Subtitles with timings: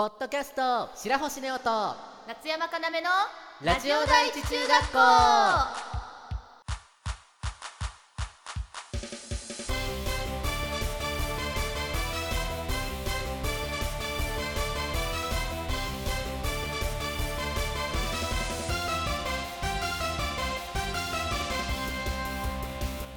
[0.00, 1.94] ポッドキャスト白星ネオと
[2.26, 3.10] 夏山かなめの
[3.62, 5.89] ラジオ第一中学校。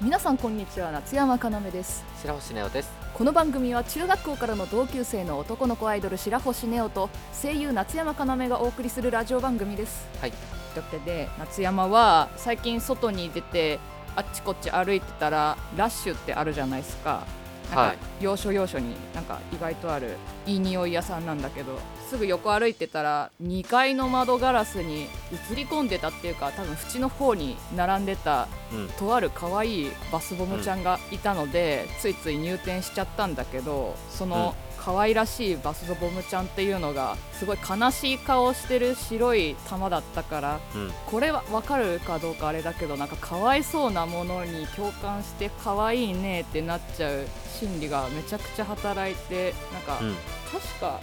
[0.03, 2.03] 皆さんこんにちは夏山かなめです。
[2.21, 2.91] 白星ネオです。
[3.13, 7.09] この番組は中学校からの同級生の男の子アイドル白星ネオと
[7.41, 10.05] 声優夏山かなめがお送りするラジオ番組です。
[10.19, 10.31] はい。
[10.73, 13.79] というわけで夏山は最近外に出て
[14.17, 17.25] あっちこっち歩いてたらラッシュってあるじゃないですか
[17.63, 25.07] なんかはい要所要所になんか意外とあるいい匂い屋さんなんだけどすぐ横歩いてたら2階の窓ガラスに
[25.51, 28.87] 映り込んでたっていうか多分縁の方に並んでたうん。
[28.99, 40.91] とある可愛いバスボムちゃんがいたので、ついつい入店しちゃったんだけどその可愛らしいバスボムちゃんっていうのがすごい悲しい顔してる白い玉だったからうん。
[41.05, 47.25] これは分かるかどうかあれだけどなんかかわいそうなものに共感して可愛いねってなっちゃう
[47.59, 50.15] 心理がめちゃくちゃ働いてなんか、うん。
[50.51, 50.99] 確か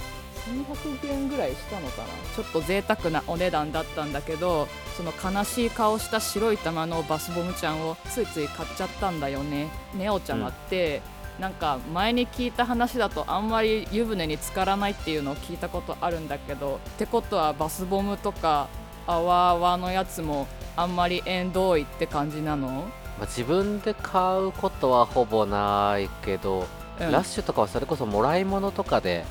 [0.46, 2.08] 1200円ぐらいしたのかな。
[2.34, 9.68] ちょっと贅沢なお値段だったんだけどその悲しい顔した白い玉のバスボムちゃんをついつい買っちゃったんだよね。
[9.94, 11.02] ネオちゃまって、
[11.40, 18.68] なんか前に聞いた話だとあんまり湯船に浸からないっていうのを聞いたことあるんだけどってことはバスボムとか
[19.06, 22.84] あわあわのやつもあんまり縁遠いって感じなの、ま
[23.22, 26.66] あ、自分で買うことはほぼないけど、
[27.00, 27.10] うん。
[27.10, 29.24] ラッシュとかはそれこそもらい物とかで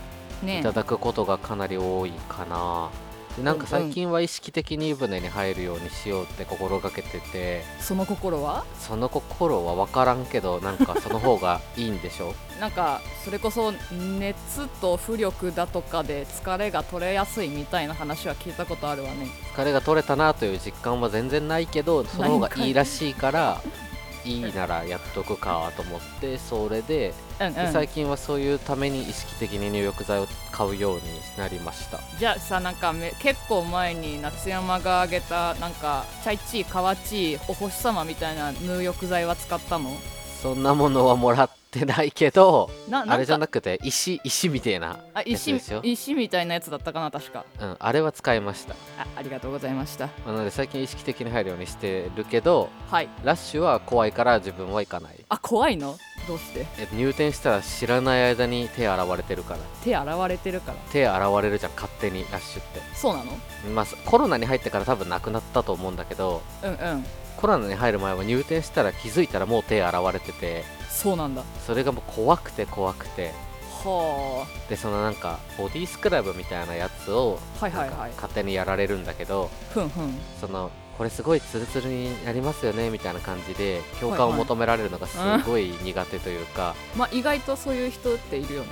[0.43, 0.59] ね。
[0.59, 2.89] いただくことがかなり多いかな、
[3.37, 7.63] でなんか最近は意識的に湯船に入るようにしようって心がけてて。
[7.79, 8.65] その心は？
[8.79, 12.33] その心は分からんけどなんかその方がいいんでしょ？
[12.59, 13.71] なんかそれこそ
[14.19, 19.27] 熱と浮力だとかで疲れが取れやすいみたいな話は聞いたことあるわね。
[19.55, 23.61] 疲れが取れたなという実感は全然ないけどその方がいいらしいから
[24.25, 27.53] いいならやっとくかと思ってそれでうんうん。
[27.53, 31.01] で最近はそういうために意識的に入浴剤を買うように
[31.37, 31.99] なりました。
[32.19, 39.91] じゃあさなんかめ結構前に夏山があげたなんかチャイチーかわちいお星様みたいな入浴剤は使ったの？
[40.41, 45.81] そんなものはもらってないけどなあれじゃくなくて石石みたいなあ石やつですよ。
[45.83, 47.45] 石みたいなやつだったかな確か。
[47.61, 48.73] うん、あれは使いました。
[48.97, 50.09] あありがとうございました。
[50.25, 53.09] なので最近意識的に入るようにしてるけどはい。
[53.23, 55.15] ラッシュは怖いから自分は行かない。
[55.29, 55.97] あ怖いの？
[56.27, 56.65] どうして？
[56.77, 59.59] え入店したら知らない間に手洗われてるから。
[59.83, 60.77] 手洗われてるから。
[60.91, 62.81] 手洗われるじゃん勝手にラッシュって。
[62.95, 63.31] そうなの？
[63.73, 67.05] まあコロナに入ってから多分なくなったと思うんだけどうんうん。
[67.37, 71.43] コロナに入る前は入店したら気づいたらもう手洗われててそうなんだ。
[71.65, 73.31] それがもう怖くて怖くて。
[73.83, 78.11] はでそのなんかボディスクラブみたいなやつをあはいはいはい。
[78.11, 80.13] 勝手にやられるんだけどふんふん。
[80.41, 88.67] そのこれすごいツルツルになりますよねみたいな感じで共感を求められるのがすごい苦手というか、まあ意外とそういう人っているよね。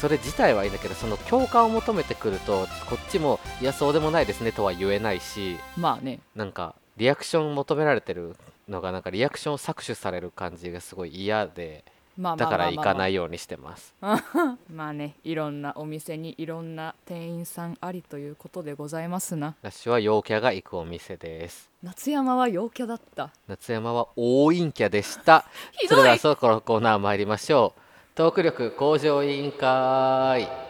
[0.00, 6.18] それ自体はいいんだけどその共感を求めてくるとこっちもいやそうでもないですねとは言えないしまあね。
[6.34, 8.34] なんかリアクション求められてる
[8.70, 11.84] のがなんかリアクションを搾取される感じがすごい嫌で
[12.18, 13.94] だから行かいないようにしてます。
[14.72, 19.56] まあねいろんなお店にいろんな店員さんありということでございますな。
[19.62, 21.70] ラッシュは陽キャが行くお店です。
[21.82, 23.30] 夏山は陽キャだった。
[23.48, 25.44] 夏山は大陰キャでした。
[25.88, 27.80] それではそろそろコーナー参りましょう。
[28.14, 30.69] トーク力向上委員会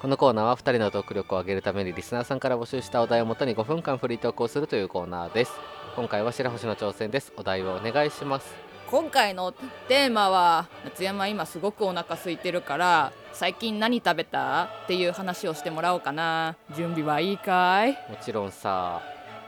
[0.00, 5.52] このコーナーは2人のトーク力を上げるためにリスナーさんから募集したお題をもとに5分間フリートークをするというコーナーです。
[5.94, 7.34] 今回は白星の挑戦です。
[7.36, 8.54] お題をお願いします。
[8.90, 9.52] 今回の
[9.88, 16.56] テーマは夏山今すごくお腹空いてるから最近何食べたっていう話をしてもらおうかな。
[16.74, 17.92] 準備はいいかい？
[18.08, 19.02] もちろんさ。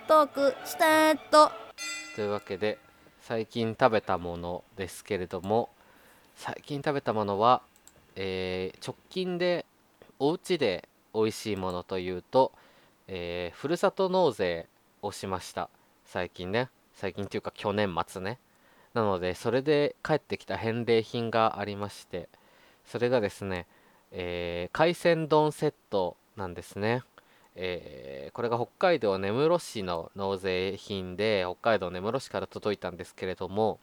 [0.07, 1.51] トークスタート。
[2.15, 2.79] というわけで
[3.23, 5.71] 最近食べたものですけれども
[6.37, 7.63] 最近食べたものは、
[8.17, 9.65] えー直近で
[10.25, 12.53] お家で美味しいものというと、
[13.09, 14.69] えーふるさと納税
[15.03, 15.69] をしました。
[16.05, 16.69] 最近ね。
[16.95, 18.39] 最近っていうか去年末ね。
[18.95, 22.29] なのでそれで帰ってきた返礼品がありまして
[22.85, 23.67] それがですね、
[24.13, 27.03] えー海鮮丼セットなんですね。
[27.57, 33.81] えーこれが北海道根室市の納税品で北海道根室市から届いたんですけれども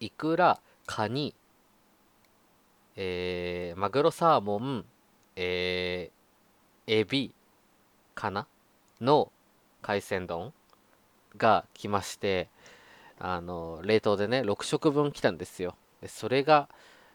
[0.00, 1.34] いくらカニ、
[2.96, 4.84] えーマグロサーモン、
[5.38, 7.32] えーエビ
[8.14, 8.46] かな？
[9.00, 9.30] の
[9.82, 10.52] 海鮮丼
[11.36, 12.48] が来まして
[13.18, 15.76] あの冷凍でね6食分来たんですよ。
[16.02, 16.68] でそれが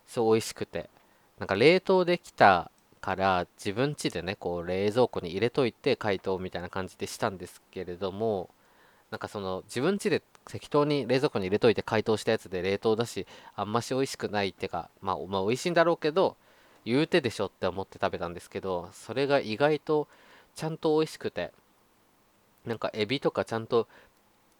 [0.07, 0.89] そう美味しくて。
[1.39, 2.69] なんか冷凍できた
[3.01, 8.49] から自分家でねこう冷蔵庫に入れといて解凍みたいな感じでしたんですけれども
[9.09, 13.25] なんかその自分家で適当に冷蔵庫に入れといて解凍したやつで冷凍だし
[13.55, 16.37] あんまし美味しくないってかまあ、まあ、美味しいんだろうけど
[16.85, 20.07] 言うてでしょって思って食べたんですけどそれが意外と
[20.55, 21.51] ちゃんと美味しくて
[22.65, 23.87] なんかエビとかちゃんと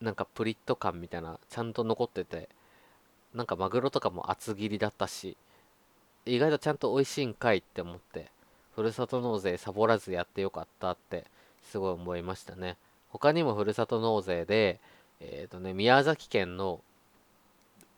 [0.02, 2.50] なんかプリッと感みたいなちゃんと残ってて
[3.34, 5.38] なんかマグロとかも厚切りだったし
[6.26, 8.28] 意外とちゃんと美味しいんかいって思って
[8.76, 11.26] ふるさと納税サボらずやってよかったって
[11.64, 12.78] すごい思いましたね。
[13.10, 14.80] 他にもふるさと納税で
[15.20, 16.82] えっ、ー、とね宮崎県の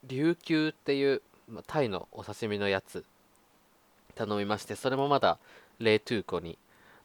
[0.08, 3.04] 琉球っていうまタイのお刺身のやつ
[4.16, 5.38] 頼みましてそれもまだ
[5.80, 6.58] 冷凍庫に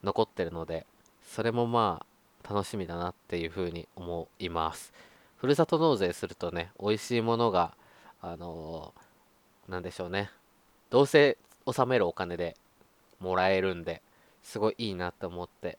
[0.02, 0.86] 残ってるので
[1.26, 2.04] それもま
[2.44, 4.92] あ楽しみだなっていうふうに思います。
[5.36, 7.72] ふるさと納税するとね美味しいものが
[8.22, 10.30] あのー、なんでしょうね。
[10.90, 11.36] どうせ
[11.66, 12.56] 納めるお金で
[13.20, 14.02] もらえるんで
[14.42, 15.78] すごいいいなって思って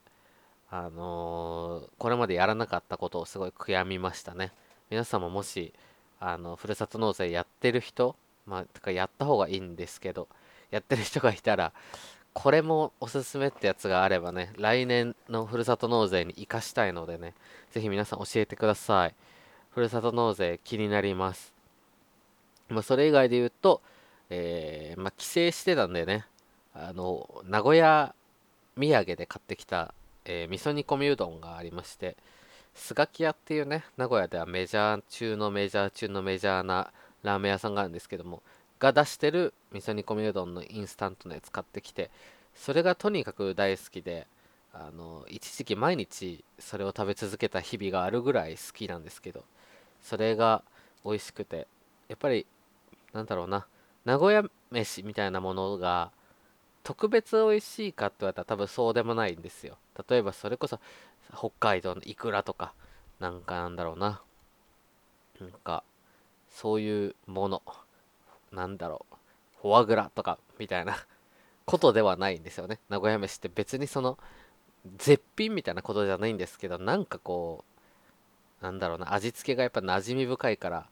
[0.69, 4.51] あのー、これまでやらなかったことをすごい悔やみましたね。
[4.89, 5.73] 皆様もし
[6.19, 10.27] あのふるさと納税やってる人まあ、かやった方がいいんですけど
[10.71, 11.73] やってる人がいたら
[12.33, 17.33] これもおすすめってやつがあればね来年のふるさと納税に生かしたいのでね
[17.71, 19.15] ぜひ皆さん教えてください。
[19.71, 21.53] ふるさと納税気になります。
[22.67, 23.81] まあ、それ以外で言うと、
[24.29, 26.25] えー、まあ、帰省してたんでね
[26.73, 28.15] あの名古屋
[28.77, 32.15] 土産で買ってきた、えー、味噌煮込みうどんがありまして
[32.73, 36.91] スガキ屋っていうね名古屋ではメジャー中のメジャー中のメジャーな
[37.23, 38.41] ラーメン屋さんがあるんですけども
[38.81, 42.09] が出してる味噌煮込みうどんのインスタントのやつ買ってきて
[42.55, 44.27] それがとにかく大好きで
[44.73, 49.43] あの一時期毎日それを食べ続けた日々があるぐらい好きなんですけど
[50.01, 50.63] それが
[51.05, 51.67] 美味しくて
[52.07, 52.47] やっぱり
[53.13, 53.67] なんだろうな
[54.03, 56.11] 名古屋飯みたいなものが
[56.83, 59.77] 特別美味しいかって言われたら多分そうでもないんですよ。
[60.09, 60.79] 例えばそれこそ
[61.37, 62.73] 北海道のイクラとか
[63.19, 64.21] なんかなんだろうな
[65.39, 65.83] なんか
[66.49, 67.61] そういうもの。
[68.51, 69.15] なんだろう。
[69.61, 70.97] フォアグラとかみたいな
[71.65, 72.79] ことではないんですよね。
[72.89, 74.17] 名古屋飯って別にその
[74.97, 77.63] 絶品みたいなことじゃないんですけどなんかこ
[78.61, 80.87] うなんだろうな味付けがやっぱ馴染み深いから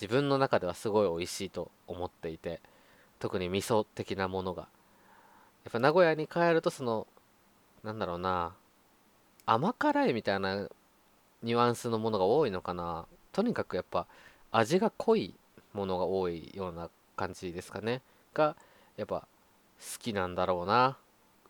[0.00, 2.60] 自分の中ではすごい美味しいと思っていて
[3.18, 4.68] 特に味噌的なものが。
[5.64, 7.06] やっぱ名古屋に帰るとその
[7.82, 8.54] なんだろうな
[9.46, 10.68] 甘辛いみたいな
[11.42, 13.06] ニュアンスのものが多いのかな。
[13.32, 14.06] とにかくやっぱ
[14.52, 15.34] 味が濃い
[15.74, 18.00] ものが多いような感じですかね。
[18.32, 18.56] が
[18.96, 19.26] やっぱ好
[19.98, 20.96] きなんだろうな。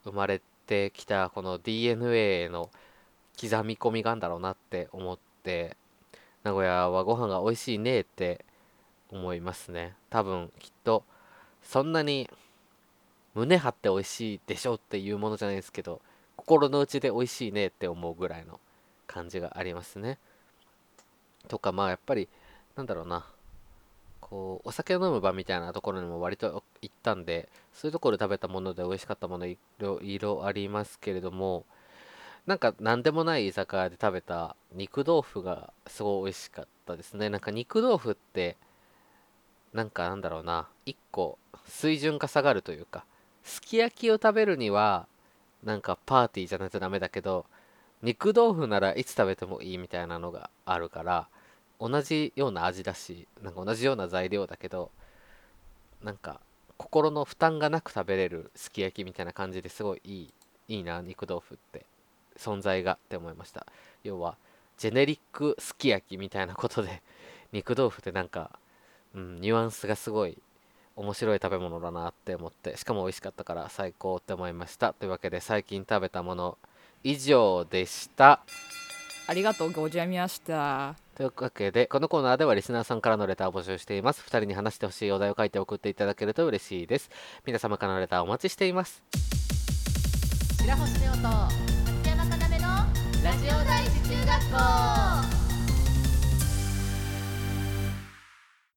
[0.05, 2.71] 生まれてきたこの DNA の
[3.41, 5.77] 刻み込みがあるんだろうなって思って
[6.43, 8.45] 名古屋はご飯が美味しいねって
[9.11, 9.95] 思いますね。
[10.11, 11.05] 多分きっと
[11.63, 12.29] そんなに
[13.35, 16.01] 胸張って美味しいでしょっていうものじゃないですけど
[16.37, 18.61] 心の内で美味しいねって思うぐらいの
[19.07, 20.19] 感じがありますね。
[21.49, 22.29] とかまあやっぱり
[22.77, 23.27] なんだろうな。
[24.35, 31.65] こうお酒飲む場みたいなところにも割と行ったんでそういうところで食べたもので美味しかったものいろいろありますけれども
[32.45, 37.31] なんか何でもない居酒屋で食べた肉豆腐がすごい美味しかったですね。
[37.31, 38.57] なんか肉豆腐って
[39.73, 40.67] なんかなんだろうな。
[40.85, 41.39] 1個
[41.69, 43.05] 水準が下がるというか
[43.45, 45.07] すき焼きを食べるには
[45.63, 47.47] なんかパーティーじゃないとダメだけど
[48.03, 51.29] 肉豆腐ならいつ食べてもいいみたいなのがあるから
[51.87, 54.91] 同じような味だしなんか同じような材料だけど
[56.03, 56.41] なんか
[56.79, 60.35] 心の負担がなく食べれるすき焼きみたいな感じですごいいい
[60.67, 61.85] いいな肉豆腐って
[62.39, 63.67] 存在がって思いました。
[64.03, 64.37] 要は
[64.79, 67.03] ジェネリックすき焼きみたいなことで
[67.53, 68.59] 肉豆腐ってなんか、
[69.15, 70.39] うん、ニュアンスがすごい
[70.97, 74.95] 面白い食べ物だなって思ってしかも美味しかったから最高って思いました。
[74.95, 76.59] というわけで最近食べたもの
[77.03, 78.43] 以上でした。
[79.27, 81.04] ありがとうございました。
[81.15, 84.25] というわけでこのコーナーではリスナーさんからのレターを募集しています。
[84.27, 87.09] 2人に話してほしいお題を書いて送っていただけると嬉しいです。
[87.47, 89.01] 皆様からのレターお待ちしています。
[90.59, 91.29] 白星ネオと松
[92.09, 92.65] 山かなめの
[93.23, 94.59] ラジオ第一中学校。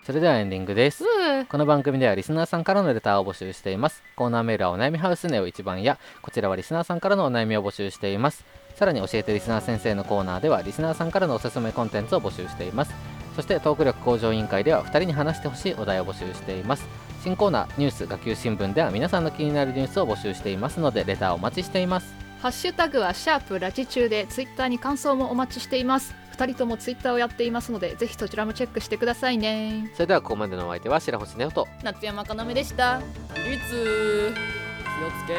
[0.06, 1.04] それではエンディングです。
[1.50, 4.04] この番組ではリスナーさんからのレターを募集しています。
[4.16, 8.46] コーナーメールはお悩みハウスネオ一番やこちらはリスナーさんからのお悩みを募集しています
[8.78, 12.94] さらに教えてリスナー先生のコーナーではリスナーさんからのおすすめコンテンツを募集しています。
[13.36, 16.86] そしてトーク力向上委員会では2人に話してほしいお題を募集しています。
[17.24, 22.14] 新コーナーニュース学級新聞では皆さんの気になるニュースを募集していますのでレターお待ちしています。
[22.40, 26.14] ハッシュタグはシャープラジ中でツイッターに感想もお待ちしています。
[26.38, 29.90] 2人ともツイッターをやっていますのでぜひそちらもチェックしてくださいね。
[29.96, 33.02] それではここまでのお相手は白星ネオと夏山かなめでした。
[33.36, 34.36] リツ
[34.84, 35.34] 気をつけ。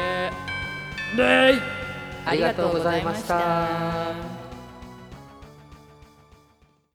[1.15, 1.78] レイ
[2.29, 4.38] ありがとうございました。